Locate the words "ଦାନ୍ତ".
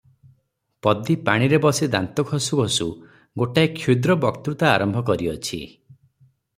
1.97-2.25